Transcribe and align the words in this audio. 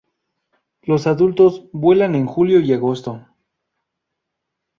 Los 0.81 1.05
adultos 1.05 1.67
vuelan 1.73 2.15
en 2.15 2.25
julio 2.25 2.59
y 2.59 2.73
agosto. 2.73 3.23